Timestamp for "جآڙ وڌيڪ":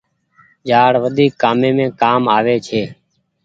0.67-1.31